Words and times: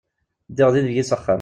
Ddiɣ 0.49 0.69
d 0.73 0.75
inebgi 0.79 1.03
s 1.09 1.11
axxam. 1.15 1.29